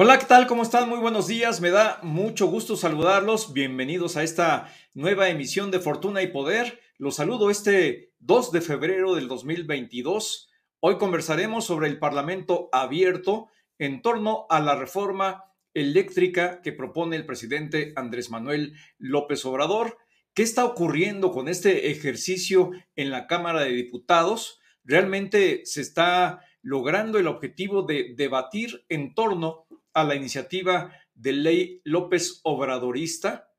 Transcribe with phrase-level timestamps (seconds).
[0.00, 0.46] Hola, ¿qué tal?
[0.46, 0.88] ¿Cómo están?
[0.88, 1.60] Muy buenos días.
[1.60, 3.52] Me da mucho gusto saludarlos.
[3.52, 6.78] Bienvenidos a esta nueva emisión de Fortuna y Poder.
[6.98, 10.52] Los saludo este 2 de febrero del 2022.
[10.78, 13.48] Hoy conversaremos sobre el Parlamento abierto
[13.80, 19.98] en torno a la reforma eléctrica que propone el presidente Andrés Manuel López Obrador.
[20.32, 24.60] ¿Qué está ocurriendo con este ejercicio en la Cámara de Diputados?
[24.84, 29.66] ¿Realmente se está logrando el objetivo de debatir en torno
[30.00, 33.52] a la iniciativa de ley López Obradorista.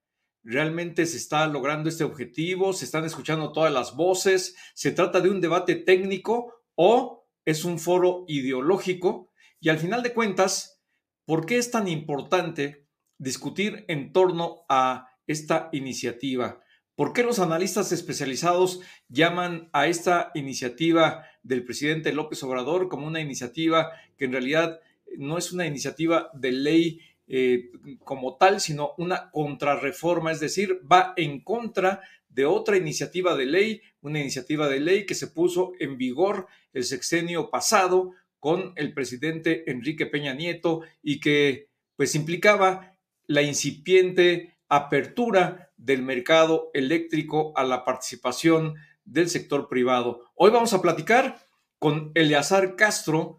[0.43, 2.73] ¿Realmente se está logrando este objetivo?
[2.73, 4.55] ¿Se están escuchando todas las voces?
[4.73, 9.31] ¿Se trata de un debate técnico o es un foro ideológico?
[9.59, 10.81] Y al final de cuentas,
[11.25, 12.87] ¿por qué es tan importante
[13.17, 16.62] discutir en torno a esta iniciativa?
[16.95, 23.21] ¿Por qué los analistas especializados llaman a esta iniciativa del presidente López Obrador como una
[23.21, 24.81] iniciativa que en realidad
[25.18, 27.70] no es una iniciativa de ley eh,
[28.04, 33.82] como tal, sino una contrarreforma, es decir, va en contra de otra iniciativa de ley,
[34.02, 39.70] una iniciativa de ley que se puso en vigor el sexenio pasado con el presidente
[39.70, 42.96] Enrique Peña Nieto y que pues implicaba
[43.27, 50.32] la incipiente apertura del mercado eléctrico a la participación del sector privado.
[50.35, 51.46] Hoy vamos a platicar
[51.80, 53.38] con Eleazar Castro,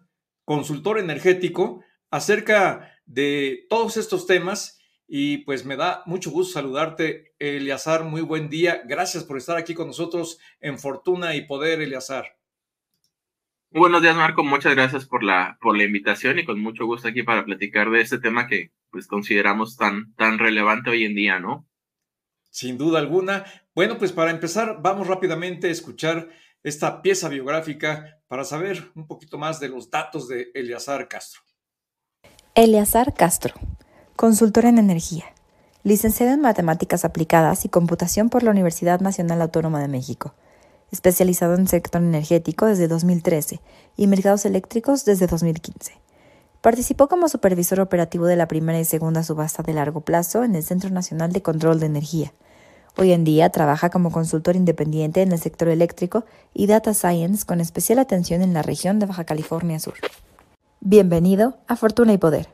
[0.50, 4.80] consultor energético, acerca de todos estos temas.
[5.06, 8.02] Y pues me da mucho gusto saludarte, Eleazar.
[8.02, 8.82] Muy buen día.
[8.84, 12.36] Gracias por estar aquí con nosotros en Fortuna y Poder, Eleazar.
[13.70, 14.42] Buenos días, Marco.
[14.42, 18.00] Muchas gracias por la, por la invitación y con mucho gusto aquí para platicar de
[18.00, 21.68] este tema que pues consideramos tan, tan relevante hoy en día, ¿no?
[22.50, 23.44] Sin duda alguna.
[23.72, 26.28] Bueno, pues para empezar, vamos rápidamente a escuchar
[26.62, 31.40] esta pieza biográfica para saber un poquito más de los datos de Eleazar Castro.
[32.54, 33.54] Eleazar Castro,
[34.16, 35.24] consultor en energía,
[35.84, 40.34] licenciado en Matemáticas Aplicadas y Computación por la Universidad Nacional Autónoma de México,
[40.92, 43.60] especializado en sector energético desde 2013
[43.96, 45.94] y mercados eléctricos desde 2015.
[46.60, 50.62] Participó como supervisor operativo de la primera y segunda subasta de largo plazo en el
[50.62, 52.34] Centro Nacional de Control de Energía,
[52.96, 57.60] Hoy en día trabaja como consultor independiente en el sector eléctrico y data science con
[57.60, 59.94] especial atención en la región de Baja California Sur.
[60.80, 62.48] Bienvenido a Fortuna y Poder.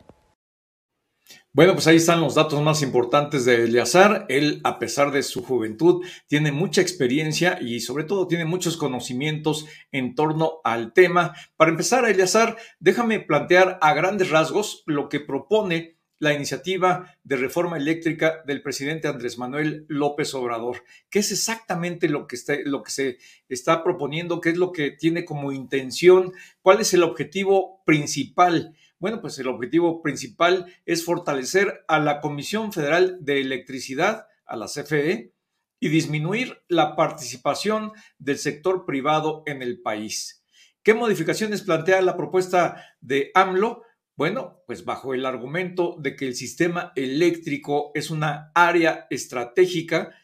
[1.53, 4.27] Bueno, pues ahí están los datos más importantes de Eleazar.
[4.29, 9.65] Él, a pesar de su juventud, tiene mucha experiencia y sobre todo tiene muchos conocimientos
[9.91, 11.35] en torno al tema.
[11.57, 17.77] Para empezar, Eleazar, déjame plantear a grandes rasgos lo que propone la iniciativa de reforma
[17.77, 20.83] eléctrica del presidente Andrés Manuel López Obrador.
[21.11, 23.19] ¿Qué es exactamente lo que, está, lo que se
[23.49, 24.41] está proponiendo?
[24.41, 26.33] ¿Qué es lo que tiene como intención?
[26.63, 28.75] ¿Cuál es el objetivo principal?
[28.99, 34.67] Bueno, pues el objetivo principal es fortalecer a la Comisión Federal de Electricidad, a la
[34.67, 35.33] CFE,
[35.79, 40.43] y disminuir la participación del sector privado en el país.
[40.83, 43.83] ¿Qué modificaciones plantea la propuesta de AMLO?
[44.17, 50.15] Bueno, pues bajo el argumento de que el sistema eléctrico es una área estratégica,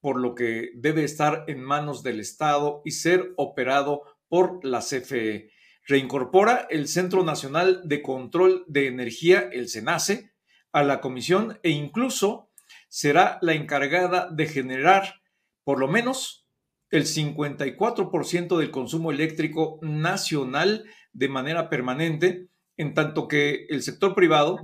[0.00, 5.50] por lo que debe estar en manos del Estado y ser operado por la CFE.
[5.86, 10.32] Reincorpora el Centro Nacional de Control de Energía, el SENACE,
[10.72, 12.50] a la comisión e incluso
[12.88, 15.20] será la encargada de generar
[15.62, 16.46] por lo menos
[16.90, 24.60] el 54% del consumo eléctrico nacional de manera permanente en tanto que el sector privado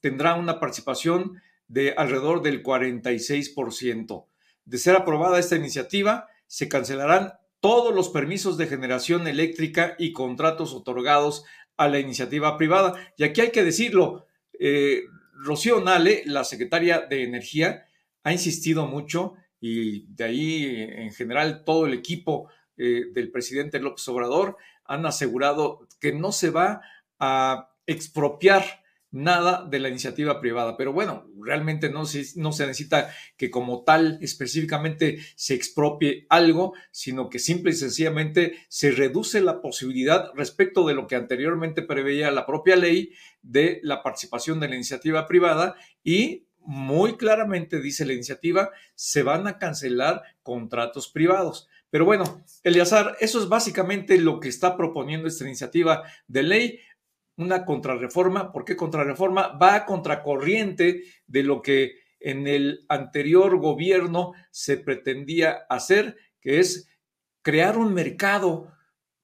[0.00, 4.26] tendrá una participación de alrededor del 46%.
[4.64, 10.72] De ser aprobada esta iniciativa, se cancelarán todos los permisos de generación eléctrica y contratos
[10.74, 11.44] otorgados
[11.76, 12.94] a la iniciativa privada.
[13.16, 14.26] Y aquí hay que decirlo,
[14.58, 15.02] eh,
[15.34, 17.86] Rocío Nale, la secretaria de Energía,
[18.22, 24.06] ha insistido mucho y de ahí en general todo el equipo eh, del presidente López
[24.08, 26.82] Obrador han asegurado que no se va
[27.18, 28.64] a expropiar
[29.10, 30.76] nada de la iniciativa privada.
[30.76, 37.38] Pero bueno, realmente no se, necesita que como tal específicamente se expropie algo, sino que
[37.38, 42.76] simple y sencillamente se reduce la posibilidad respecto de lo que anteriormente preveía la propia
[42.76, 49.22] ley de la participación de la iniciativa privada y muy claramente dice la iniciativa, se
[49.22, 51.68] van a cancelar contratos privados.
[51.90, 56.80] Pero bueno, Eliazar, eso es básicamente lo que está proponiendo esta iniciativa de ley
[57.36, 58.52] una contrarreforma.
[58.52, 59.48] ¿Por qué contrarreforma?
[59.48, 66.88] Va a contracorriente de lo que en el anterior gobierno se pretendía hacer, que es
[67.42, 68.72] crear un mercado,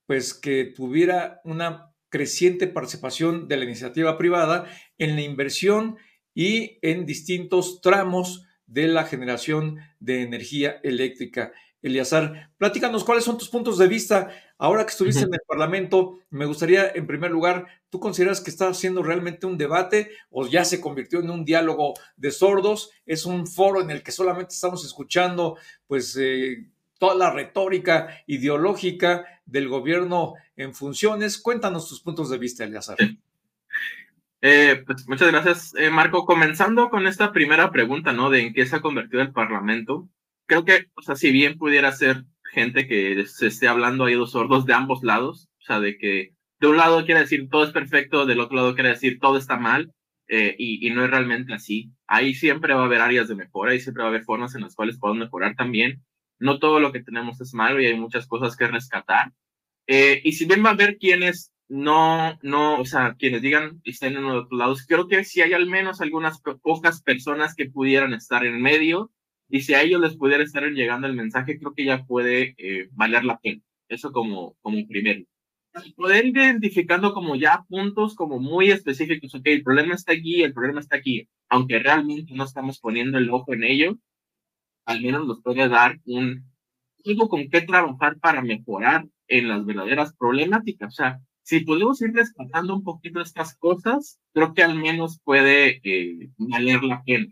[0.07, 4.67] pues que tuviera una creciente participación de la iniciativa privada
[4.99, 5.97] en la inversión
[6.35, 11.53] y en distintos tramos de la generación de energía eléctrica.
[11.81, 14.31] Eliazar, platícanos cuáles son tus puntos de vista.
[14.63, 18.69] Ahora que estuviste en el Parlamento, me gustaría, en primer lugar, ¿tú consideras que está
[18.69, 22.93] haciendo realmente un debate o ya se convirtió en un diálogo de sordos?
[23.05, 26.65] ¿Es un foro en el que solamente estamos escuchando, pues, eh,
[27.01, 31.39] toda la retórica ideológica del gobierno en funciones?
[31.39, 32.99] Cuéntanos tus puntos de vista, Eliazar.
[34.45, 36.25] Eh, pues muchas gracias, eh, Marco.
[36.25, 38.31] Comenzando con esta primera pregunta, ¿no?
[38.31, 40.09] De en qué se ha convertido el Parlamento
[40.47, 44.33] creo que, o sea, si bien pudiera ser gente que se esté hablando ahí dos
[44.33, 47.73] sordos de ambos lados, o sea, de que de un lado quiere decir todo es
[47.73, 49.93] perfecto, del otro lado quiere decir todo está mal,
[50.29, 51.91] eh, y, y, no es realmente así.
[52.07, 54.63] Ahí siempre va a haber áreas de mejora, ahí siempre va a haber formas en
[54.63, 56.05] las cuales podemos mejorar también.
[56.39, 59.33] No todo lo que tenemos es malo y hay muchas cosas que rescatar.
[59.87, 64.17] Eh, y si bien va a haber quienes no, no, o sea, quienes digan estén
[64.17, 68.13] en los otros lados, creo que si hay al menos algunas pocas personas que pudieran
[68.15, 69.11] estar en medio
[69.53, 72.89] y si a ellos les pudiera estar llegando el mensaje, creo que ya puede eh,
[72.93, 73.61] valer la pena.
[73.87, 75.27] Eso como, como primero.
[75.95, 80.81] Poder identificando como ya puntos como muy específicos, ok, el problema está aquí, el problema
[80.81, 83.99] está aquí, aunque realmente no estamos poniendo el ojo en ello,
[84.87, 86.51] al menos nos puede dar un
[87.05, 90.95] algo con qué trabajar para mejorar en las verdaderas problemáticas.
[90.95, 95.81] O sea, si podemos ir rescatando un poquito estas cosas, creo que al menos puede
[95.85, 97.27] eh, valer la pena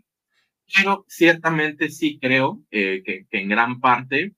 [0.75, 4.33] pero ciertamente sí creo eh, que, en gran parte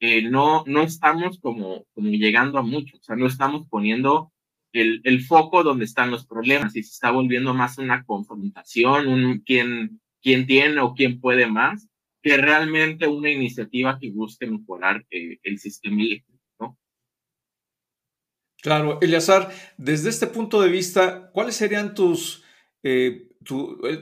[0.00, 4.32] eh, no, no estamos como, como llegando a mucho, o sea, no estamos poniendo
[4.72, 9.40] el, el, foco donde están los problemas y se está volviendo más una confrontación, un
[9.40, 11.88] quién, quién tiene o quién puede más,
[12.22, 16.78] que realmente una iniciativa que busque mejorar eh, el sistema eléctrico.
[18.62, 22.44] Claro, Eliazar, desde este punto de vista, ¿cuáles serían tus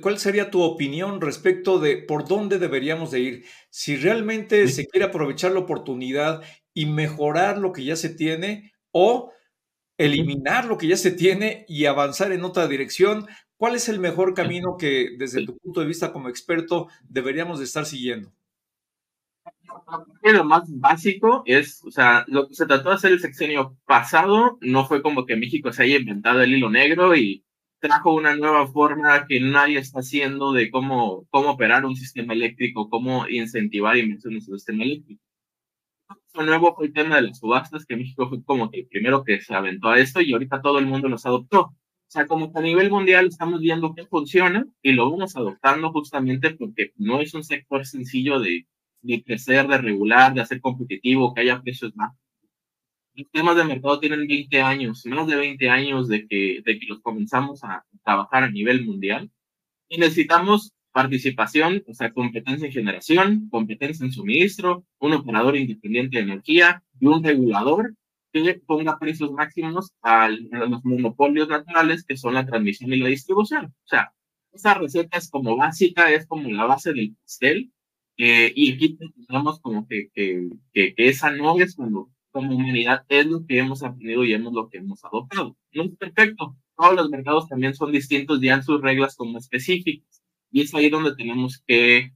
[0.00, 3.44] ¿cuál sería tu opinión respecto de por dónde deberíamos de ir?
[3.70, 6.42] Si realmente se quiere aprovechar la oportunidad
[6.74, 9.32] y mejorar lo que ya se tiene o
[9.98, 13.26] eliminar lo que ya se tiene y avanzar en otra dirección,
[13.56, 17.64] ¿cuál es el mejor camino que desde tu punto de vista como experto deberíamos de
[17.64, 18.32] estar siguiendo?
[20.22, 24.58] Lo más básico es, o sea, lo que se trató de hacer el sexenio pasado
[24.60, 27.44] no fue como que México se haya inventado el hilo negro y
[27.80, 32.88] trajo una nueva forma que nadie está haciendo de cómo, cómo operar un sistema eléctrico,
[32.88, 35.22] cómo incentivar inversiones en el sistema eléctrico.
[36.34, 39.24] Lo nuevo fue el tema de las subastas, que México fue como que el primero
[39.24, 41.60] que se aventó a esto y ahorita todo el mundo los adoptó.
[41.60, 45.92] O sea, como que a nivel mundial estamos viendo que funciona y lo vamos adoptando
[45.92, 48.66] justamente porque no es un sector sencillo de,
[49.02, 52.16] de crecer, de regular, de hacer competitivo, que haya precios bajos
[53.18, 56.86] los temas de mercado tienen 20 años, más de 20 años de que, de que
[56.86, 59.30] los comenzamos a trabajar a nivel mundial
[59.88, 66.24] y necesitamos participación, o sea, competencia en generación, competencia en suministro, un operador independiente de
[66.24, 67.94] energía y un regulador
[68.32, 73.66] que ponga precios máximos a los monopolios naturales que son la transmisión y la distribución.
[73.66, 74.12] O sea,
[74.52, 77.72] esa receta es como básica, es como la base del pastel,
[78.16, 83.04] eh, y aquí tenemos como que, que, que, que esa no es cuando como humanidad
[83.08, 85.56] es lo que hemos aprendido y es lo que hemos adoptado.
[85.72, 86.56] No es perfecto.
[86.76, 90.22] Todos los mercados también son distintos, ya en sus reglas como específicas.
[90.50, 92.12] Y es ahí donde tenemos que,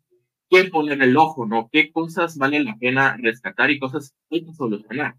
[0.49, 1.69] que poner el ojo, ¿no?
[1.71, 5.17] ¿Qué cosas vale la pena rescatar y cosas hay que solucionar?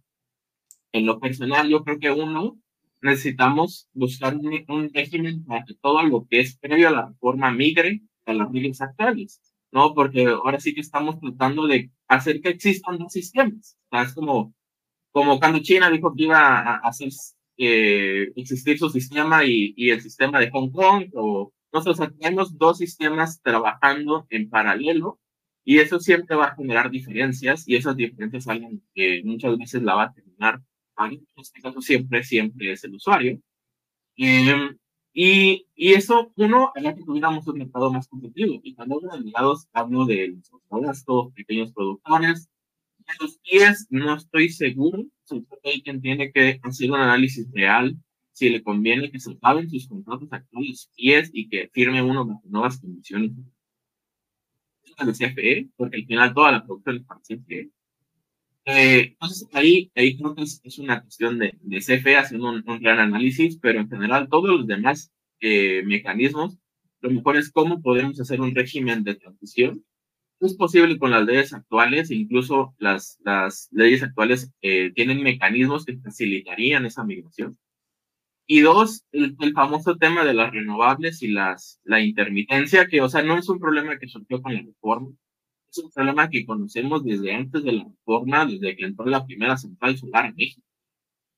[0.91, 2.57] En lo personal, yo creo que uno,
[3.01, 7.51] necesitamos buscar un, un régimen para que todo lo que es previo a la reforma
[7.51, 9.93] migre a las reglas actuales, ¿no?
[9.93, 13.77] Porque ahora sí que estamos tratando de hacer que existan dos sistemas.
[13.89, 14.53] O sea, es como
[15.13, 17.09] como cuando China dijo que iba a hacer
[17.57, 22.79] eh, existir su sistema y, y, el sistema de Hong Kong, o nosotros tenemos dos
[22.79, 25.21] sistemas trabajando en paralelo
[25.63, 29.95] y eso siempre va a generar diferencias y esas diferencias alguien que muchas veces la
[29.95, 30.61] va a terminar
[30.99, 33.39] en este caso siempre, siempre es el usuario.
[34.17, 34.69] Eh,
[35.13, 38.59] y, y, eso, uno, haría que tuviéramos un mercado más competitivo.
[38.63, 40.35] Y cuando hablo de mercados, hablo de
[40.69, 42.49] los pequeños productores,
[43.19, 45.05] los pies no estoy seguro.
[45.63, 47.95] hay quien tiene que hacer un análisis real
[48.31, 52.41] si le conviene que se acaben sus contratos actuales pies y que firme uno bajo
[52.45, 53.31] nuevas condiciones
[54.97, 57.71] de CFE, porque al final toda la producción es para CFE.
[58.65, 62.79] Eh, entonces, ahí, ahí creo que es, una cuestión de, de CFE haciendo un, un,
[62.79, 66.57] gran análisis, pero en general todos los demás eh, mecanismos,
[67.01, 69.83] lo mejor es cómo podemos hacer un régimen de transición
[70.47, 75.97] es posible con las leyes actuales, incluso las, las leyes actuales eh, tienen mecanismos que
[75.97, 77.57] facilitarían esa migración.
[78.45, 83.23] Y dos, el, famoso tema de las renovables y las, la intermitencia, que, o sea,
[83.23, 85.09] no es un problema que surgió con la reforma,
[85.71, 89.57] es un problema que conocemos desde antes de la reforma, desde que entró la primera
[89.57, 90.67] central solar en México.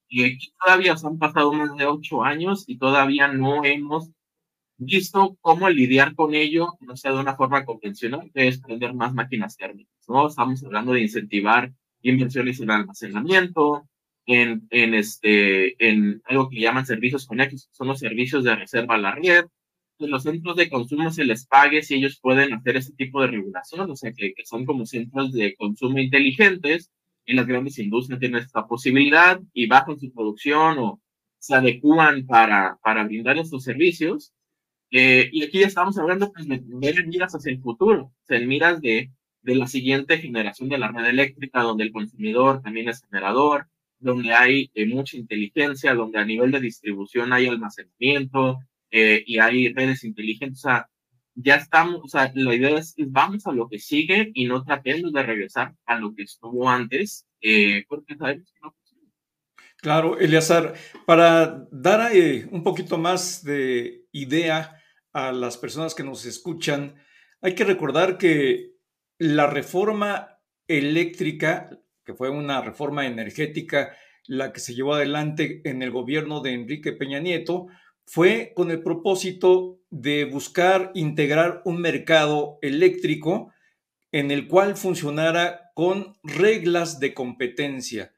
[0.07, 4.09] Y aquí todavía se han pasado más de ocho años y todavía no hemos
[4.77, 9.13] visto cómo lidiar con ello, no sea de una forma convencional, que es prender más
[9.13, 10.27] máquinas térmicas, ¿no?
[10.27, 13.88] Estamos hablando de incentivar inversiones en almacenamiento,
[14.25, 19.00] en, en, este, en algo que llaman servicios conexos, son los servicios de reserva a
[19.00, 19.46] la red,
[19.98, 23.27] que los centros de consumo se les pague si ellos pueden hacer ese tipo de
[23.27, 26.91] regulación, o sea, que, que son como centros de consumo inteligentes,
[27.25, 31.01] y las grandes industrias tienen esta posibilidad y bajan su producción o
[31.39, 34.34] se adecúan para, para brindar estos servicios.
[34.97, 36.61] Eh, y aquí estamos hablando pues, de,
[37.05, 39.11] miras hacia el futuro, o en miras de,
[39.41, 43.67] de la siguiente generación de la red eléctrica, donde el consumidor también es generador,
[43.99, 48.59] donde hay eh, mucha inteligencia, donde a nivel de distribución hay almacenamiento
[48.89, 50.59] eh, y hay redes inteligentes.
[50.59, 50.87] O sea,
[51.33, 55.11] ya estamos, o sea, la idea es, vamos a lo que sigue y no tratemos
[55.11, 58.73] de regresar a lo que estuvo antes, eh, porque sabemos que no
[59.81, 60.73] Claro, Eleazar,
[61.05, 62.09] para dar
[62.49, 64.81] un poquito más de idea
[65.15, 66.95] a las personas que nos escuchan,
[67.41, 68.75] hay que recordar que
[69.17, 71.69] la reforma eléctrica
[72.05, 76.93] que fue una reforma energética la que se llevó adelante en el gobierno de Enrique
[76.93, 77.67] Peña Nieto,
[78.05, 83.51] fue con el propósito de buscar integrar un mercado eléctrico
[84.12, 88.13] en el cual funcionara con reglas de competencia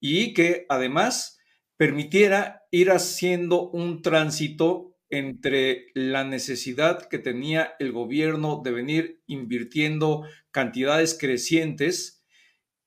[0.00, 1.38] y que además
[1.76, 10.24] permitiera ir haciendo un tránsito entre la necesidad que tenía el gobierno de venir invirtiendo
[10.50, 12.24] cantidades crecientes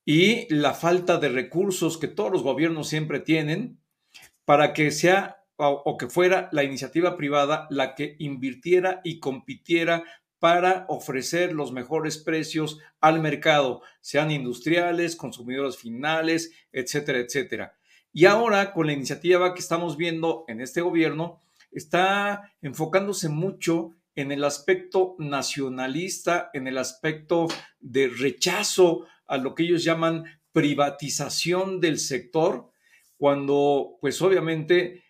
[0.05, 3.79] y la falta de recursos que todos los gobiernos siempre tienen
[4.44, 10.03] para que sea o, que fuera la iniciativa privada la que invirtiera y compitiera
[10.39, 17.77] para ofrecer los mejores precios al mercado, sean industriales, consumidores finales, etcétera, etcétera.
[18.12, 21.39] Y ahora con la iniciativa que estamos viendo en este gobierno,
[21.75, 27.48] está enfocándose mucho en el aspecto nacionalista, en el aspecto
[27.79, 32.72] de rechazo a lo que ellos llaman privatización del sector,
[33.17, 35.03] cuando pues obviamente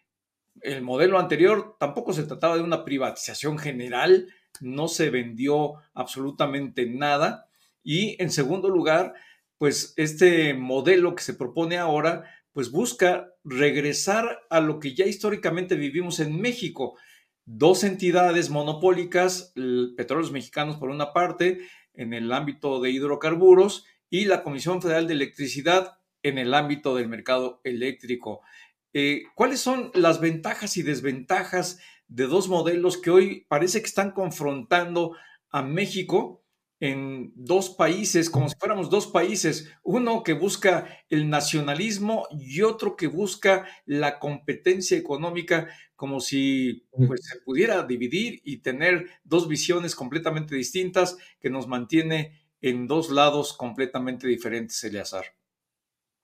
[0.62, 4.28] el modelo anterior tampoco se trataba de una privatización general,
[4.62, 7.48] no se vendió absolutamente nada.
[7.84, 9.14] Y en segundo lugar,
[9.58, 15.76] pues este modelo que se propone ahora, pues busca regresar a lo que ya históricamente
[15.76, 16.98] vivimos en México.
[17.46, 19.54] Dos entidades monopólicas,
[19.96, 21.60] Petróleos Mexicanos por una parte,
[21.94, 27.08] en el ámbito de hidrocarburos, y la Comisión Federal de Electricidad en el ámbito del
[27.08, 28.42] mercado eléctrico.
[28.94, 34.12] Eh, ¿Cuáles son las ventajas y desventajas de dos modelos que hoy parece que están
[34.12, 35.16] confrontando
[35.50, 36.45] a México
[36.86, 42.96] en dos países, como si fuéramos dos países, uno que busca el nacionalismo y otro
[42.96, 49.96] que busca la competencia económica, como si pues, se pudiera dividir y tener dos visiones
[49.96, 55.26] completamente distintas que nos mantiene en dos lados completamente diferentes, Eleazar.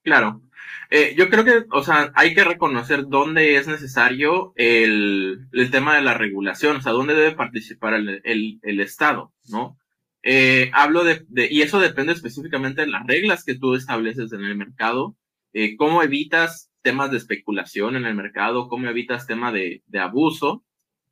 [0.04, 0.42] Claro.
[0.90, 6.02] Eh, yo creo que, o sea, hay que reconocer dónde es necesario el, tema de
[6.02, 9.78] la regulación, o sea, dónde debe participar el, Estado, ¿no?
[10.22, 14.56] Eh, hablo de, y eso depende específicamente de las reglas que tú estableces en el
[14.56, 15.16] mercado,
[15.52, 20.64] eh, cómo evitas temas de especulación en el mercado, cómo evitas temas de, de abuso,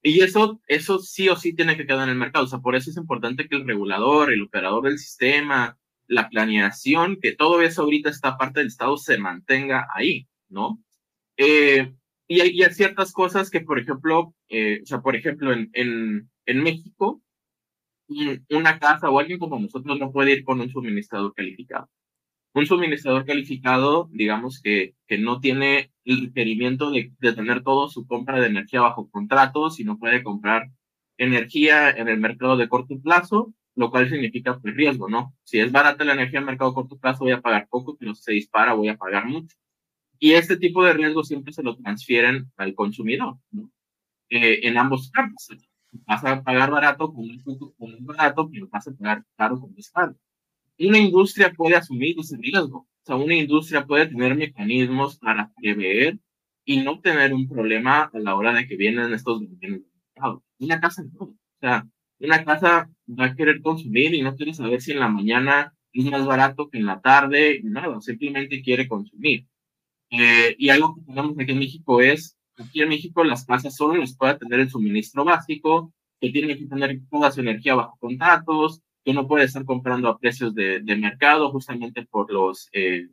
[0.02, 2.46] y eso, eso sí o sí tiene que quedar en el mercado.
[2.46, 7.18] O sea, por eso es importante que el regulador, el operador del sistema, la planeación,
[7.20, 10.82] que todo eso ahorita está parte del Estado se mantenga ahí, ¿no?
[11.36, 11.92] Eh,
[12.26, 16.62] y, hay, ciertas cosas que, por ejemplo, eh, o sea, por ejemplo, en, en, en
[16.62, 17.22] México,
[18.50, 21.88] una casa o alguien como nosotros no puede ir con un suministrador calificado
[22.52, 28.06] un suministrador calificado, digamos que, que no tiene el requerimiento de, de, tener todo su
[28.06, 30.68] compra de energía bajo contrato, sino puede comprar
[31.16, 35.34] energía en el mercado de corto plazo, lo cual significa pues, riesgo, ¿no?
[35.44, 37.96] Si es barata la energía en el mercado de corto plazo, voy a pagar poco,
[37.96, 39.56] pero si se dispara, voy a pagar mucho.
[40.18, 43.70] Y este tipo de riesgo siempre se lo transfieren al consumidor, ¿no?
[44.28, 45.48] Eh, en ambos campos.
[46.06, 47.24] Vas a pagar barato con
[47.78, 50.16] un, barato, pero vas a pagar caro con un caro
[50.86, 52.78] una industria puede asumir ese riesgo.
[52.78, 56.18] O sea, una industria puede tener mecanismos para prever
[56.64, 59.82] y no tener un problema a la hora de que vienen estos bienes
[60.58, 61.24] Una casa no.
[61.24, 61.86] O sea,
[62.18, 66.04] una casa va a querer consumir y no quiere saber si en la mañana es
[66.04, 69.46] más barato que en la tarde, nada, simplemente quiere consumir.
[70.10, 73.96] Eh, y algo que tenemos aquí en México es aquí en México las casas solo
[73.96, 78.82] les puede tener el suministro básico, que tiene que tener toda su energía bajo contratos,
[79.04, 83.08] que no puede estar comprando a precios de, de mercado justamente por los, eh,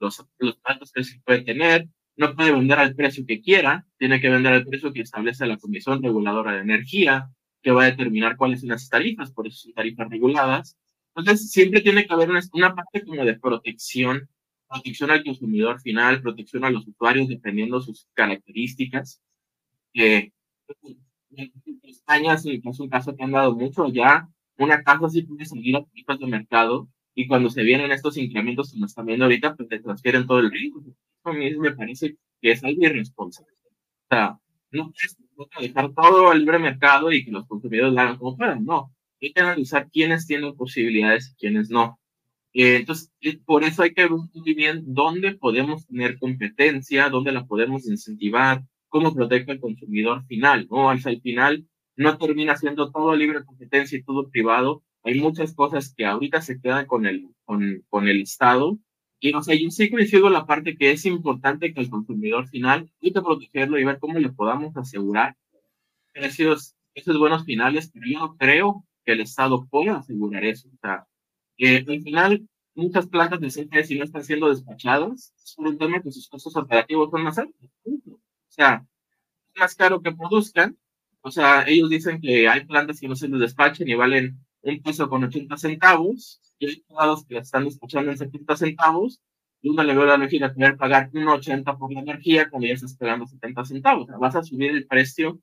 [0.00, 4.20] los, los altos precios que puede tener, no puede vender al precio que quiera, tiene
[4.20, 7.30] que vender al precio que establece la Comisión Reguladora de Energía,
[7.62, 10.76] que va a determinar cuáles son las tarifas, por eso son tarifas reguladas.
[11.14, 14.28] Entonces, siempre tiene que haber una, una parte como de protección,
[14.70, 19.20] protección al consumidor final, protección a los usuarios dependiendo sus características.
[19.94, 20.30] Eh,
[21.32, 25.76] en España es un caso que han dado mucho, ya una casa sí puede salir
[25.76, 29.68] a tarifas de mercado y cuando se vienen estos incrementos como están viendo ahorita, pues
[29.68, 30.82] te transfieren todo el riesgo.
[31.24, 33.52] A mí me parece que es algo irresponsable.
[34.10, 34.38] O sea,
[34.70, 34.92] no
[35.36, 38.94] puedes dejar todo al libre mercado y que los consumidores lo hagan como puedan, no.
[39.20, 41.98] Hay que analizar quiénes tienen posibilidades y quiénes no.
[42.52, 43.10] Eh, entonces,
[43.44, 48.64] por eso hay que ver muy bien dónde podemos tener competencia, dónde la podemos incentivar,
[48.88, 50.90] cómo protege al consumidor final, ¿no?
[50.90, 51.66] Al final
[51.96, 54.82] no termina siendo todo libre competencia y todo privado.
[55.04, 58.78] Hay muchas cosas que ahorita se quedan con el, con, con el Estado.
[59.20, 62.90] Y, o sea, yo sí coincido la parte que es importante que el consumidor final
[63.02, 65.36] hay que protegerlo y ver cómo le podamos asegurar
[66.12, 70.68] precios, esos buenos finales, pero yo no creo que el Estado pueda asegurar eso.
[70.68, 71.06] O sea,
[71.60, 76.00] que al final muchas plantas de CFE no están siendo despachadas es por un tema
[76.00, 77.70] que sus costos operativos son más altos.
[77.84, 78.86] O sea,
[79.54, 80.78] es más caro que produzcan.
[81.20, 84.82] O sea, ellos dicen que hay plantas que no se les despachen y valen un
[84.82, 89.20] peso con 80 centavos, y hay plantas que están despachando en 70 centavos,
[89.60, 92.68] y uno le veo la energía a tener que pagar 1,80 por la energía cuando
[92.68, 94.04] ya estás pagando 70 centavos.
[94.04, 95.40] O sea, vas a subir el precio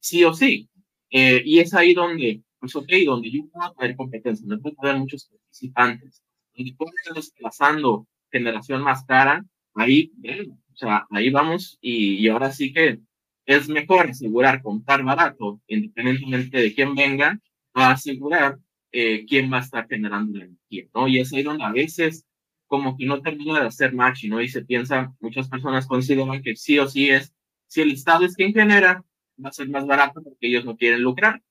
[0.00, 0.70] sí o sí.
[1.10, 4.96] Eh, y es ahí donde, pues ok, donde yo puedo tener competencia, no puedo tener
[4.96, 6.22] muchos participantes,
[6.54, 10.12] donde puedo ir desplazando generación más cara, ahí,
[10.72, 13.00] o sea, ahí vamos y, y, ahora sí que
[13.46, 17.40] es mejor asegurar comprar barato, independientemente de quién venga,
[17.74, 18.58] a asegurar
[18.92, 21.08] eh, quién va a estar generando la energía, ¿no?
[21.08, 22.26] Y es ahí donde a veces
[22.66, 24.40] como que no termina de hacer match, ¿no?
[24.40, 27.34] Y se piensa, muchas personas consideran que sí o sí es,
[27.66, 29.04] si el Estado es quien genera,
[29.44, 31.42] va a ser más barato porque ellos no quieren lucrar.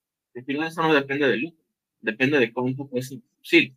[0.44, 1.64] Final eso no depende del lucro,
[2.00, 3.74] depende de cuánto cuesta producir.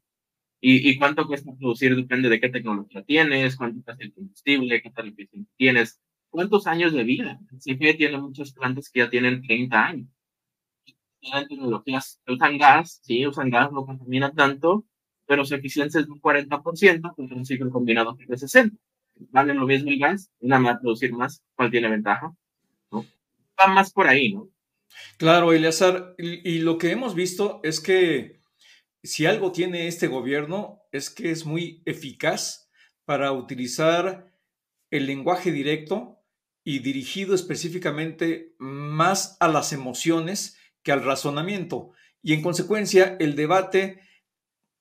[0.61, 4.91] Y, y cuánto cuesta producir depende de qué tecnología tienes, cuánto cuesta el combustible, qué
[4.91, 5.15] tal
[5.57, 7.39] tienes, cuántos años de vida.
[7.51, 10.07] El CFE tiene muchas plantas que ya tienen 30 años.
[11.19, 14.85] Tienen tecnologías que usan gas, sí, usan gas, no contaminan tanto,
[15.25, 18.75] pero su eficiencia es de un 40% contra un ciclo combinado de 60.
[19.29, 22.35] Vale lo mismo el gas, una va a producir más, ¿cuál tiene ventaja?
[22.91, 23.05] ¿No?
[23.69, 24.49] más por ahí, ¿no?
[25.17, 28.41] Claro, Eleazar, y, lo que hemos visto es que
[29.03, 32.69] si algo tiene este gobierno es que es muy eficaz
[33.05, 34.31] para utilizar
[34.89, 36.19] el lenguaje directo
[36.63, 41.91] y dirigido específicamente más a las emociones que al razonamiento.
[42.21, 44.01] Y en consecuencia, el debate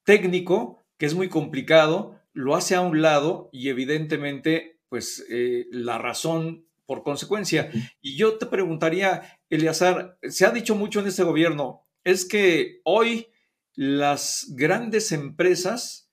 [0.04, 5.98] técnico, que es muy complicado, lo hace a un lado y evidentemente, pues eh, la
[5.98, 7.70] razón por consecuencia.
[8.00, 13.28] Y yo te preguntaría, Eleazar, se ha dicho mucho en este gobierno, es que hoy
[13.76, 16.10] las grandes empresas,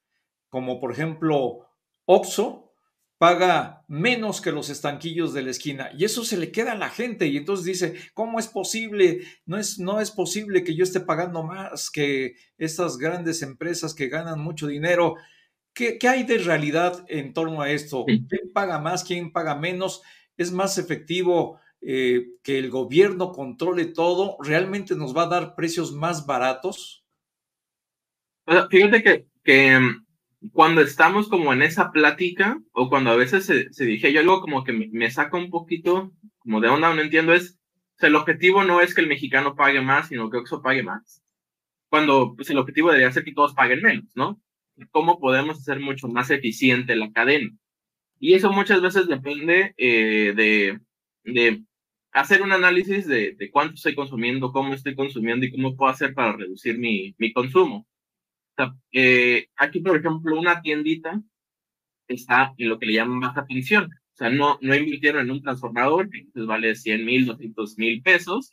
[0.49, 1.65] como por ejemplo
[2.05, 2.75] Oxo,
[3.17, 6.91] paga menos que los estanquillos de la esquina y eso se le queda a la
[6.91, 9.21] gente y entonces dice, ¿cómo es posible?
[9.47, 14.09] No es, no es posible que yo esté pagando más que estas grandes empresas que
[14.09, 15.15] ganan mucho dinero.
[15.73, 18.05] ¿Qué, qué hay de realidad en torno a esto?
[18.05, 19.03] ¿Quién paga más?
[19.03, 20.03] ¿Quién paga menos?
[20.37, 25.93] Es más efectivo eh, que el gobierno controle todo, realmente nos va a dar precios
[25.93, 27.05] más baratos?
[28.69, 30.05] Fíjate que, mm,
[30.51, 34.63] cuando estamos como en esa plática, o cuando a veces se, dije yo algo como
[34.63, 37.59] que me, saca un poquito como de onda, no entiendo, es,
[37.97, 40.83] o sea, el objetivo no es que el mexicano pague más, sino que Oxxo pague
[40.83, 41.23] más.
[41.89, 44.41] Cuando pues, el objetivo debería ser que todos paguen menos, ¿no?
[44.91, 47.49] ¿Cómo podemos hacer mucho más eficiente la cadena?
[48.19, 50.79] Y eso muchas veces depende eh, de,
[51.23, 51.63] de,
[52.11, 56.13] hacer un análisis de, de, cuánto estoy consumiendo, cómo estoy consumiendo y cómo puedo hacer
[56.13, 57.87] para reducir mi, mi consumo.
[58.91, 61.21] Eh, aquí, por ejemplo, una tiendita
[62.07, 63.85] está en lo que le llaman baja tensión.
[63.85, 68.01] O sea, no, no invirtieron en un transformador que entonces vale 100 mil, 200 mil
[68.01, 68.51] pesos,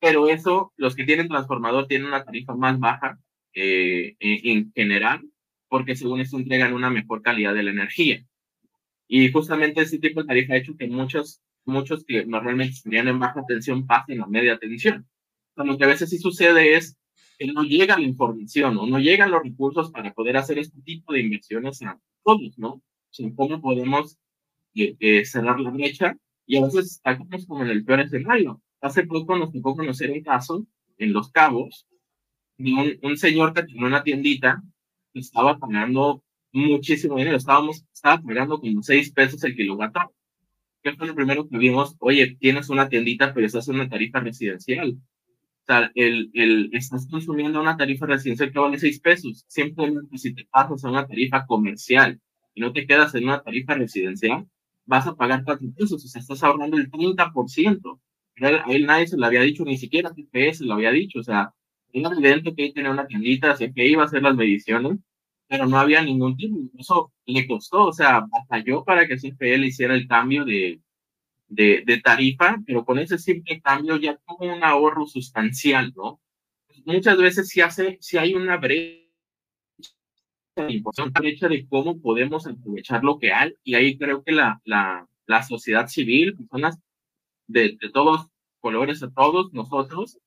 [0.00, 3.18] pero eso, los que tienen transformador tienen una tarifa más baja
[3.54, 5.22] eh, en, en general,
[5.68, 8.24] porque según esto entregan una mejor calidad de la energía.
[9.08, 13.18] Y justamente ese tipo de tarifa ha hecho que muchos, muchos que normalmente estarían en
[13.18, 15.06] baja tensión pasen a media tensión.
[15.56, 16.96] lo que a veces sí sucede es
[17.38, 21.12] que no llega la información o no llegan los recursos para poder hacer este tipo
[21.12, 22.68] de inversiones a todos, ¿no?
[22.68, 24.18] O sea, ¿Cómo podemos
[24.74, 26.16] eh, eh, cerrar la brecha
[26.46, 28.60] y a veces estamos como en el peor escenario.
[28.80, 30.66] Hace poco nos tocó conocer un caso
[30.98, 31.86] en Los Cabos
[32.58, 34.62] de un, un señor que tenía una tiendita
[35.12, 36.22] que estaba pagando
[36.56, 40.12] muchísimo dinero, estábamos, estaba pagando como seis pesos el kilovatio.
[40.82, 41.96] ¿Qué fue lo primero que vimos?
[41.98, 44.92] Oye, tienes una tiendita, pero estás en una tarifa residencial.
[44.92, 49.44] O sea, el, el, estás consumiendo una tarifa residencial que vale seis pesos.
[49.48, 52.20] Simplemente si te pasas a una tarifa comercial
[52.54, 54.46] y no te quedas en una tarifa residencial,
[54.84, 56.04] vas a pagar cuatro pesos.
[56.04, 58.00] O sea, estás ahorrando el 30%.
[58.42, 61.18] A él nadie se lo había dicho, ni siquiera CFE se lo había dicho.
[61.18, 61.52] O sea,
[61.92, 64.98] era evidente que ahí tenía una tiendita, así que iba a hacer las mediciones
[65.48, 69.68] pero no había ningún tipo, eso le costó, o sea, batalló para que CFE le
[69.68, 70.80] hiciera el cambio de,
[71.48, 76.20] de, de, tarifa, pero con ese simple cambio ya tuvo un ahorro sustancial, ¿no?
[76.84, 79.06] Muchas veces si hace, si hay una brecha,
[80.56, 85.08] una brecha de cómo podemos aprovechar lo que hay, y ahí creo que la, la,
[85.26, 86.78] la sociedad civil, personas
[87.46, 88.28] de, de todos
[88.60, 90.18] colores, a todos nosotros,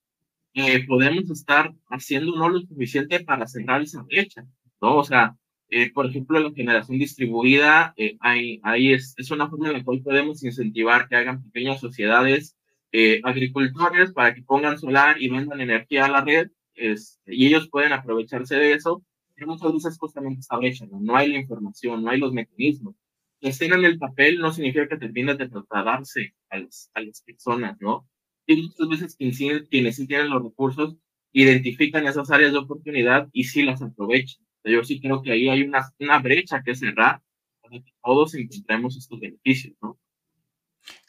[0.53, 4.45] eh, podemos estar haciendo no lo suficiente para cerrar esa brecha.
[4.82, 4.98] ¿No?
[4.98, 5.36] O sea,
[5.70, 9.84] eh, por ejemplo, la generación distribuida, eh, ahí, ahí es, es, una forma en la
[9.84, 12.58] cual podemos incentivar que hagan pequeñas sociedades
[12.92, 17.70] eh, agricultores para que pongan solar y vendan energía a la red, es, y ellos
[17.70, 19.04] pueden aprovecharse de eso,
[19.36, 21.00] pero muchas veces justamente esta brecha, ¿no?
[21.00, 22.96] no hay la información, no hay los mecanismos.
[23.39, 27.22] Que estén en el papel no significa que termine de trasladarse a las, a las
[27.22, 28.08] personas, ¿no?
[28.46, 30.98] Y muchas veces quienes, quienes sí tienen los recursos
[31.32, 34.44] identifican esas áreas de oportunidad y sí las aprovechan.
[34.69, 37.21] Yo sí creo que ahí hay una, una brecha que cerrar
[37.62, 39.99] para que todos encontremos estos beneficios, ¿no?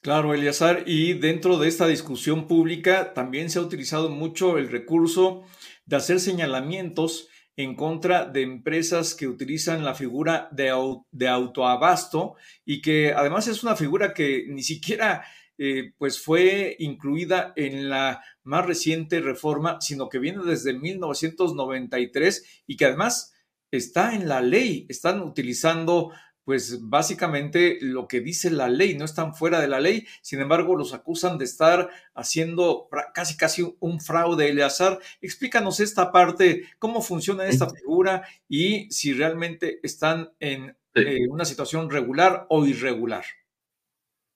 [0.02, 5.44] Claro, Eliazar, y dentro de esta discusión pública también se ha utilizado mucho el recurso
[5.86, 10.72] de hacer señalamientos en contra de empresas que utilizan la figura de,
[11.10, 15.24] de autoabasto y que además es una figura que ni siquiera
[15.58, 22.78] eh, pues fue incluida en la más reciente reforma, sino que viene desde 1993 y
[22.78, 23.34] que además
[23.70, 26.12] está en la ley, están utilizando
[26.44, 30.76] pues básicamente lo que dice la ley, no están fuera de la ley, sin embargo
[30.76, 34.98] los acusan de estar haciendo casi casi un fraude, Eleazar.
[35.20, 41.88] Explícanos esta parte, cómo funciona esta figura y si realmente están en eh, una situación
[41.88, 43.24] regular o irregular.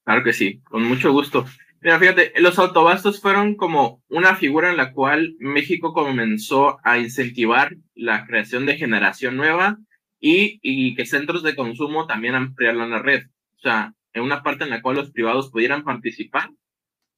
[0.04, 1.46] Claro que sí, con mucho gusto.
[1.84, 7.76] Mira, fíjate, los autobastos fueron como una figura en la cual México comenzó a incentivar
[7.94, 9.76] la creación de generación nueva
[10.18, 13.24] y, y que centros de consumo también ampliaran la red.
[13.58, 16.48] O sea, en una parte en la cual los privados pudieran participar,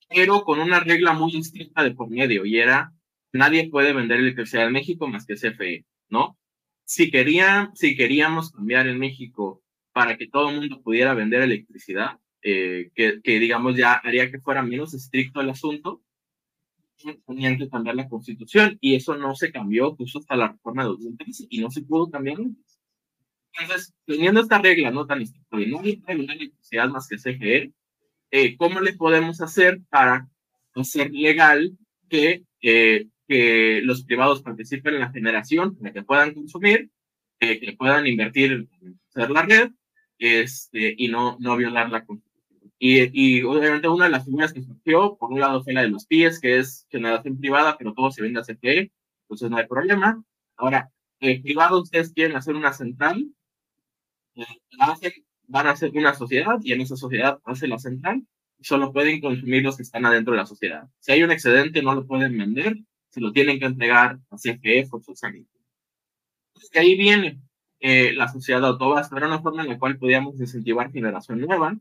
[0.09, 2.93] pero con una regla muy estricta de por medio, y era,
[3.33, 6.37] nadie puede vender electricidad en México más que CFE, ¿no?
[6.85, 12.19] Si, quería, si queríamos cambiar en México para que todo el mundo pudiera vender electricidad,
[12.49, 16.01] eh, que, que, digamos ya haría que fuera menos estricto el asunto,
[17.27, 20.91] tenían que cambiar la constitución y eso no se cambió justo hasta la reforma de
[20.91, 22.39] 2013 y no se pudo cambiar.
[23.59, 27.73] Entonces, teniendo esta regla no tan estricta de no hay una electricidad más que CGE,
[28.31, 30.29] eh, ¿cómo le podemos hacer para
[30.77, 31.77] hacer legal
[32.09, 36.91] que, eh, que los privados participen en la generación, para que puedan consumir,
[37.41, 39.71] eh, que puedan invertir en hacer la red
[40.19, 42.36] este, y no, no violar la constitución?
[42.79, 45.89] Y, y, obviamente una de las primeras que surgió, por un lado fue la de
[45.89, 49.67] los pies, que es generación privada, pero todo se vende a CFE, entonces no hay
[49.67, 50.23] problema.
[50.57, 53.27] Ahora, el privado, ustedes quieren hacer una central,
[54.35, 54.45] eh,
[55.49, 58.27] van a hacer una sociedad y en esa sociedad hace la central
[58.59, 60.89] y solo pueden consumir los que están adentro de la sociedad.
[61.01, 62.77] Si hay un excedente, no lo pueden vender,
[63.11, 65.51] se lo tienen que entregar a CFE forzosamente.
[66.55, 67.41] Entonces, ahí viene
[67.81, 71.77] eh, la sociedad de autobasta, era una forma en la cual podíamos incentivar generación nueva,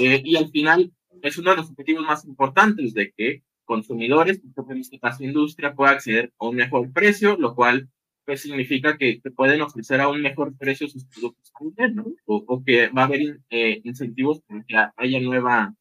[0.00, 4.78] eh, y al final es uno de los objetivos más importantes de que consumidores, en
[4.78, 7.88] este caso industria, pueda acceder a un mejor precio, lo cual
[8.24, 11.52] pues significa que, pueden ofrecer a un mejor precio sus productos
[11.92, 12.06] ¿no?
[12.24, 15.74] o, o, que va a haber eh, incentivos para que haya nueva,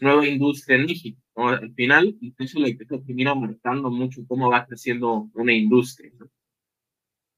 [0.00, 1.20] nueva industria en México.
[1.36, 1.48] ¿no?
[1.48, 6.12] Al final, la empresa termina marcando mucho cómo va creciendo una industria.
[6.18, 6.30] ¿no?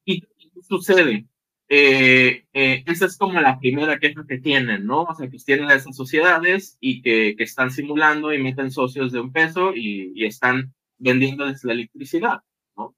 [0.04, 1.26] ¿Y qué sucede?
[1.72, 5.04] Eh, eh, esa es como la primera queja que tienen, ¿no?
[5.04, 9.20] O sea, que tienen esas sociedades y que, que están simulando y meten socios de
[9.20, 12.40] un peso y, y están vendiéndoles la electricidad,
[12.76, 12.96] ¿no?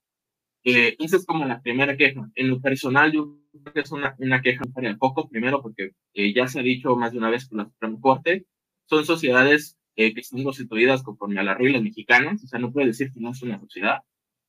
[0.64, 2.30] Eh, esa es como la primera queja.
[2.34, 6.32] En lo personal, yo creo que es una, una queja para poco, primero porque eh,
[6.34, 8.46] ya se ha dicho más de una vez por la Suprema Corte,
[8.86, 12.88] son sociedades eh, que están constituidas conforme a las reglas mexicanas, o sea, no puede
[12.88, 14.00] decir que no es una sociedad.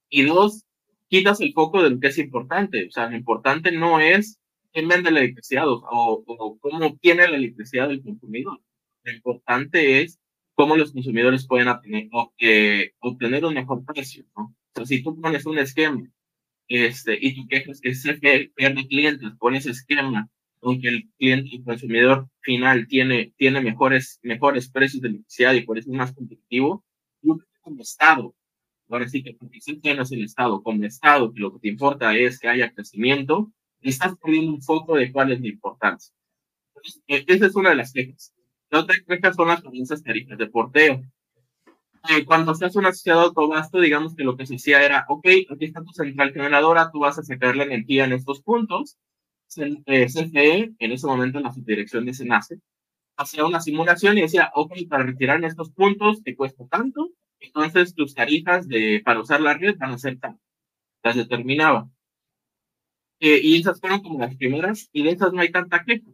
[0.09, 0.65] Y dos,
[1.13, 2.87] quitas el foco de lo que es importante.
[2.87, 4.39] O sea, lo importante no es
[4.71, 8.59] quién vende la electricidad o, o, cómo tiene la electricidad del consumidor.
[9.03, 10.19] Lo importante es
[10.55, 12.09] cómo los consumidores pueden obtener,
[12.99, 14.45] obtener un mejor precio, ¿no?
[14.45, 16.01] O sea, si tú pones un esquema
[16.67, 20.31] este, y tú quejas que se pierde clientes por ese esquema,
[20.63, 25.77] aunque el cliente, el consumidor final tiene, tiene mejores, mejores precios de electricidad y por
[25.77, 26.83] eso es más competitivo,
[27.21, 27.29] que
[27.61, 28.33] como Estado,
[28.93, 32.15] ahora sí que porque si tienes el Estado, como Estado, que lo que te importa
[32.15, 33.51] es que haya crecimiento,
[33.81, 36.13] estás perdiendo un foco de cuál es la importancia.
[37.07, 38.33] E, esa es una de las quejas.
[38.69, 41.03] La otra queja son las famosas tarifas de porteo.
[42.09, 45.65] Eh, cuando seas un asociado autobasto, digamos que lo que se hacía era, ok, aquí
[45.65, 48.97] está tu central generadora, tú vas a sacar la energía en estos puntos.
[49.47, 52.59] CFE, en ese momento en la subdirección de SENACE,
[53.17, 57.11] hacía una simulación y decía, ok, para retirar en estos puntos te cuesta tanto,
[57.43, 60.41] entonces tus tarifas de, para usar la red van a ser tanto.
[61.03, 61.89] Las determinaba.
[63.19, 66.09] Y esas fueron como las primeras, y de esas no hay tanta queja.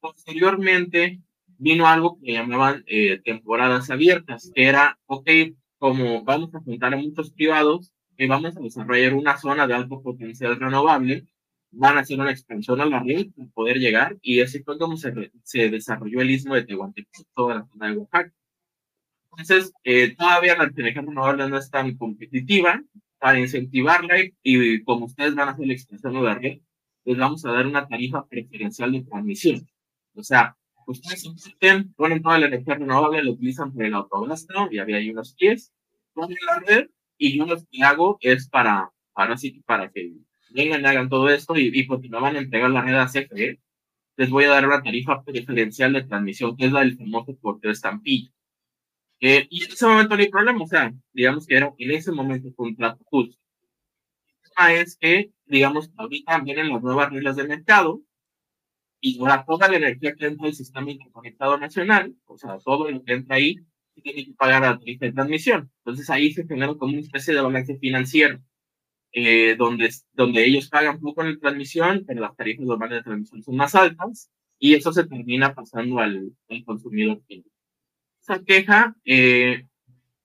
[0.00, 1.20] Posteriormente
[1.58, 5.28] vino algo que llamaban eh, temporadas abiertas, que era, ok,
[5.78, 10.02] como vamos a juntar a muchos privados, y vamos a desarrollar una zona de alto
[10.02, 11.26] potencial renovable,
[11.70, 14.96] van a hacer una expansión a la red para poder llegar, y así fue como
[14.96, 15.12] se,
[15.44, 18.32] se desarrolló el istmo de Tehuantepec, toda la zona de Oaxaca.
[19.38, 22.82] Entonces, eh, todavía la energía renovable no es tan competitiva,
[23.18, 26.58] para incentivarla y como ustedes van a hacer la extensión de la red,
[27.04, 29.68] les vamos a dar una tarifa preferencial de transmisión.
[30.14, 34.78] O sea, ustedes invierten, ponen toda la energía renovable, lo utilizan por el autogasto, y
[34.78, 35.72] había ahí unos 10,
[36.12, 40.14] ponen la red, y yo lo que hago es para, para, así, para que
[40.50, 43.60] vengan y hagan todo esto y, y continuaban a entregar la red a CFE,
[44.16, 47.70] les voy a dar una tarifa preferencial de transmisión, que es la del famoso porteo
[47.70, 48.32] estampillo.
[49.20, 52.12] Eh, y en ese momento no hay problema, o sea, digamos que era en ese
[52.12, 53.36] momento un trato justo.
[54.58, 58.02] El es que, digamos, ahorita vienen las nuevas reglas del mercado
[59.00, 63.02] y ahora toda la energía que entra del sistema interconectado nacional, o sea, todo lo
[63.04, 63.56] que entra ahí,
[64.02, 65.70] tiene que pagar la tarifa de transmisión.
[65.78, 68.40] Entonces ahí se genera como una especie de balance financiero,
[69.12, 73.42] eh, donde, donde ellos pagan poco en la transmisión, pero las tarifas normales de transmisión
[73.42, 77.44] son más altas, y eso se termina pasando al, al consumidor final
[78.44, 79.64] queja, eh,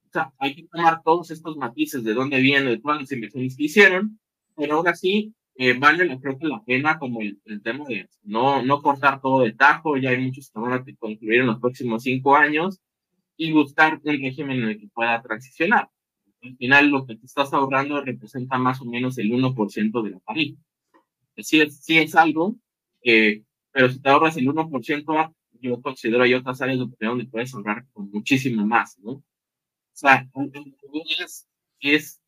[0.07, 3.55] o sea, hay que tomar todos estos matices de dónde viene, de todas las inversiones
[3.55, 4.19] que hicieron,
[4.55, 8.09] pero ahora sí eh, vale la, creo que la pena como el, el, tema de
[8.23, 11.59] no, no cortar todo de tajo, ya hay muchos que van a concluir en los
[11.59, 12.79] próximos cinco años
[13.37, 15.89] y buscar un régimen en el que pueda transicionar.
[16.41, 20.19] Al final lo que te estás ahorrando representa más o menos el 1% de la
[20.19, 20.61] tarifa.
[21.35, 22.55] Es decir, sí es algo,
[23.03, 27.31] eh, pero si te ahorras el 1%, yo considero hay otras áreas de oportunidad donde
[27.31, 29.11] puedes ahorrar con muchísimo más, ¿no?
[29.11, 29.23] O
[29.95, 30.27] sea,
[31.13, 31.47] es,
[31.79, 32.21] es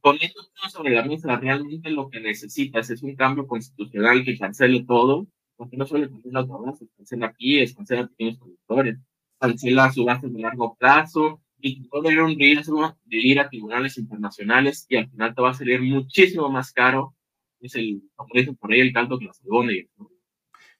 [0.00, 4.84] poniendo todo sobre la mesa, realmente lo que necesitas es un cambio constitucional que cancele
[4.84, 8.98] todo, porque no solo cancela autobases, cancela pies, cancela pequeños productores,
[9.38, 14.86] cancela subastas de largo plazo, y todo era un riesgo de ir a tribunales internacionales
[14.88, 17.14] y al final te va a salir muchísimo más caro,
[17.60, 20.10] es el, como dicen por ahí, el caldo que la segunda, ¿no?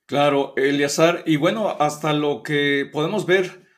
[0.09, 1.23] Claro, Eliazar.
[1.27, 3.68] Y bueno, hasta lo que podemos ver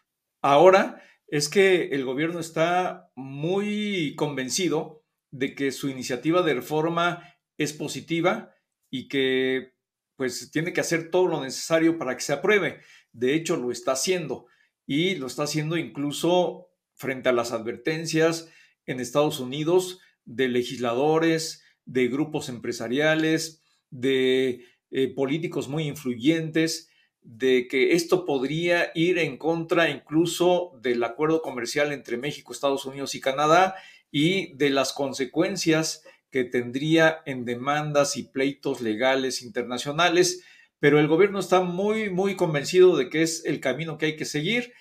[0.41, 7.73] ahora es que el gobierno está muy convencido de que su iniciativa de reforma es
[7.73, 8.55] positiva
[8.93, 9.75] y que
[10.15, 12.81] pues tiene que hacer todo lo necesario para que se apruebe.
[13.11, 14.47] De hecho, lo está haciendo
[14.87, 18.49] y lo está haciendo incluso frente a las advertencias
[18.87, 26.91] en Estados Unidos de legisladores, de grupos empresariales, de eh, políticos muy influyentes,
[27.23, 33.15] de que esto podría ir en contra incluso del acuerdo comercial entre México, Estados Unidos
[33.15, 33.75] y Canadá
[34.11, 40.45] y de las consecuencias que tendría en demandas y pleitos legales internacionales,
[40.79, 44.25] pero el gobierno está muy, muy convencido de que es el camino que hay que
[44.25, 44.73] seguir.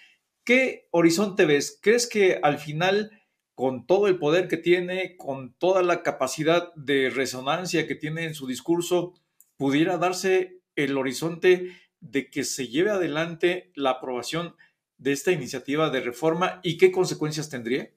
[0.46, 1.78] ¿Qué horizonte ves?
[1.82, 3.12] ¿Crees que al final,
[3.54, 8.34] con todo el poder que tiene, con toda la capacidad de resonancia que tiene en
[8.34, 9.14] su discurso,
[9.60, 14.56] pudiera darse el horizonte de que se lleve adelante la aprobación
[14.98, 17.90] de esta iniciativa de reforma y qué consecuencias tendría?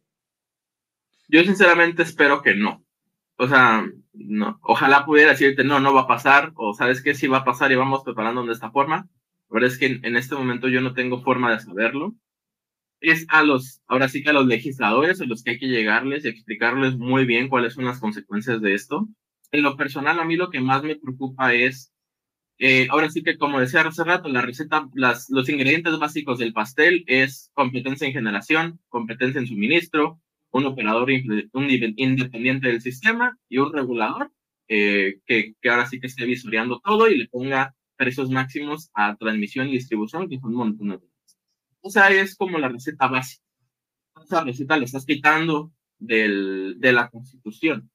[1.29, 2.85] Yo sinceramente espero que no.
[3.37, 4.59] O sea, no.
[4.63, 7.71] Ojalá pudiera decirte, no, no va a pasar, o sabes que sí va a pasar
[7.71, 9.09] y vamos preparando de esta forma.
[9.49, 12.17] Verdad es que en, este momento yo no tengo forma de saberlo.
[13.01, 16.25] Es a los, ahora sí que a los legisladores a los que hay que llegarles
[16.25, 19.09] y explicarles muy bien cuáles son las consecuencias de esto
[19.53, 21.93] en lo personal, a mí lo que más me preocupa es,
[22.59, 26.53] eh, ahora sí que como decía hace rato, la receta, las, los ingredientes básicos del
[26.53, 31.11] pastel es competencia en generación, competencia en suministro, un operador
[31.53, 34.33] un independiente del sistema y un regulador
[34.69, 39.17] eh, que, que, ahora sí que esté visoreando todo y le ponga precios máximos a
[39.17, 40.99] transmisión y distribución, que son montón de
[41.83, 43.45] O sea, es como la receta básica.
[44.25, 47.92] Esa receta la estás quitando del, de la constitución.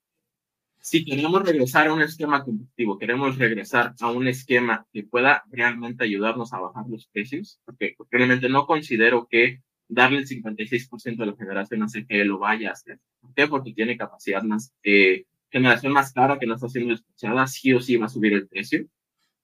[0.90, 6.06] Si queremos regresar a un esquema competitivo, queremos regresar a un esquema que pueda realmente
[6.06, 11.36] ayudarnos a bajar los precios, porque, realmente no considero que darle el 56% de la
[11.36, 13.02] generación hace que lo vaya a hacer.
[13.20, 13.48] ¿Por qué?
[13.48, 17.82] Porque tiene capacidad más, eh, generación más cara que no está siendo despachada, sí o
[17.82, 18.88] sí va a subir el precio.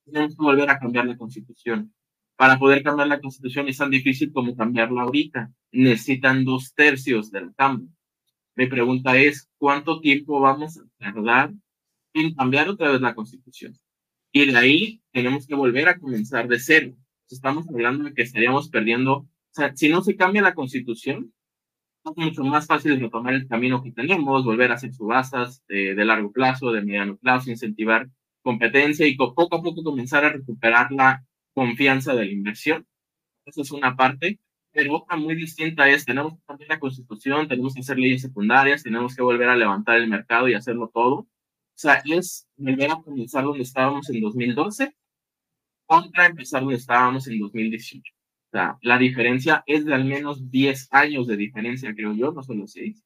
[0.06, 1.94] Tenemos que volver a cambiar la constitución.
[2.38, 5.52] Para poder cambiar la constitución es tan difícil como cambiarla ahorita.
[5.74, 7.90] Necesitan dos tercios del cambio.
[8.56, 11.54] Mi pregunta es, ¿cuánto tiempo vamos a tardar
[12.14, 13.76] en cambiar otra vez la constitución?
[14.32, 16.94] Y de ahí tenemos que volver a comenzar de cero.
[17.30, 21.34] Estamos hablando de que estaríamos perdiendo, o sea, si no se cambia la constitución,
[22.06, 26.06] es mucho más fácil retomar el camino que tenemos, volver a hacer subastas de, de
[26.06, 28.10] largo plazo, de mediano plazo, incentivar
[28.44, 32.86] competencia y poco a poco comenzar a recuperar la confianza de la inversión.
[33.46, 34.40] Esa es una parte
[34.74, 38.84] pero otra muy distinta es, tenemos que cambiar la constitución, tenemos que hacer leyes secundarias,
[38.84, 41.16] tenemos que volver a levantar el mercado y hacerlo todo.
[41.16, 41.28] O
[41.76, 44.96] sea, es volver a comenzar donde estábamos en 2012
[45.86, 48.02] contra empezar donde estábamos en 2018.
[48.02, 52.44] O sea, la diferencia es de al menos 10 años de diferencia, creo yo, no
[52.44, 53.04] solo 6,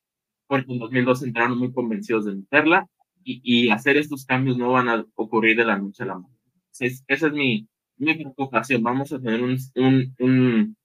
[0.48, 2.88] porque en 2012 entraron muy convencidos de meterla
[3.24, 6.36] y, y hacer estos cambios no van a ocurrir de la noche a la mañana.
[6.80, 8.84] esa es mi, mi preocupación.
[8.84, 10.78] Vamos a tener un, un, un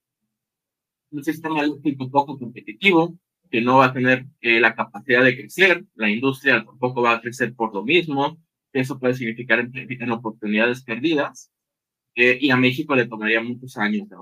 [1.13, 3.17] un sistema eléctrico poco competitivo,
[3.51, 7.21] que no va a tener eh, la capacidad de crecer, la industria tampoco va a
[7.21, 8.39] crecer por lo mismo,
[8.73, 11.53] eso puede significar en, oportunidades perdidas,
[12.15, 14.17] eh, y a México le tomaría muchos años de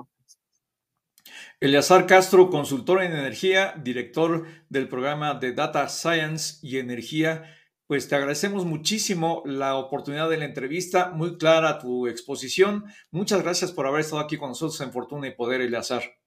[1.60, 7.44] Eleazar Castro, consultor en energía, director del programa de Data Science y Energía,
[7.86, 12.84] pues te agradecemos muchísimo la oportunidad de la entrevista, muy clara tu exposición.
[13.10, 16.19] Muchas gracias por haber estado aquí con nosotros en Fortuna y Poder, Eleazar.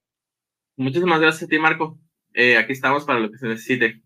[0.76, 2.00] Muchísimas gracias a ti, Marco.
[2.34, 4.02] Eh, aquí estamos para lo que se necesite.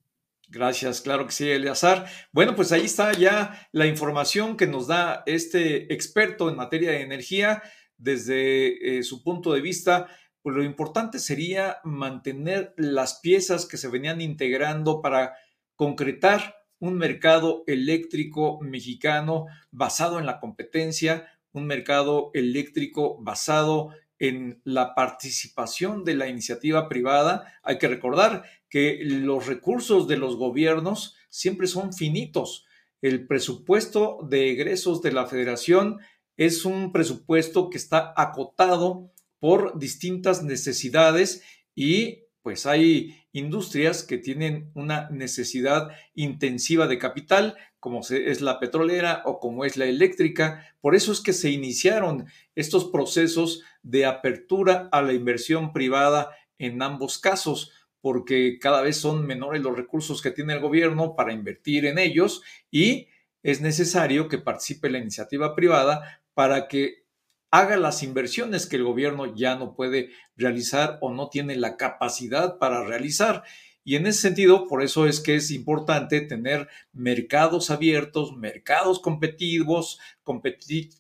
[0.50, 2.08] Gracias, claro que sí, Eleazar.
[2.32, 7.02] Bueno, pues ahí está ya la información que nos da este experto en materia de
[7.02, 7.62] energía
[7.98, 10.08] desde eh, su punto de vista.
[10.42, 15.34] Pues lo importante sería mantener las piezas que se venían integrando para
[15.76, 24.96] concretar un mercado eléctrico mexicano basado en la competencia, un mercado eléctrico basado en la
[24.96, 31.68] participación de la iniciativa privada, hay que recordar que los recursos de los gobiernos siempre
[31.68, 32.66] son finitos.
[33.02, 36.00] El presupuesto de egresos de la federación
[36.36, 41.44] es un presupuesto que está acotado por distintas necesidades
[41.76, 49.22] y pues hay industrias que tienen una necesidad intensiva de capital, como es la petrolera
[49.24, 50.76] o como es la eléctrica.
[50.82, 56.82] Por eso es que se iniciaron estos procesos de apertura a la inversión privada en
[56.82, 57.72] ambos casos,
[58.02, 62.42] porque cada vez son menores los recursos que tiene el gobierno para invertir en ellos
[62.70, 63.08] y
[63.42, 67.06] es necesario que participe la iniciativa privada para que
[67.52, 72.58] haga las inversiones que el gobierno ya no puede realizar o no tiene la capacidad
[72.58, 73.44] para realizar.
[73.88, 79.98] Y en ese sentido, por eso es que es importante tener mercados abiertos, mercados competitivos,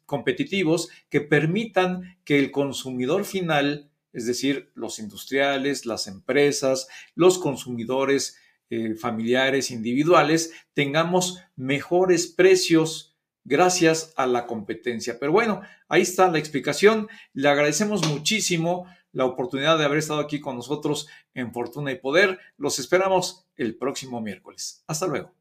[0.05, 8.37] competitivos que permitan que el consumidor final, es decir, los industriales, las empresas, los consumidores
[8.69, 15.19] eh, familiares, individuales, tengamos mejores precios gracias a la competencia.
[15.19, 17.09] Pero bueno, ahí está la explicación.
[17.33, 22.39] Le agradecemos muchísimo la oportunidad de haber estado aquí con nosotros en Fortuna y Poder.
[22.57, 24.83] Los esperamos el próximo miércoles.
[24.87, 25.36] Hasta luego.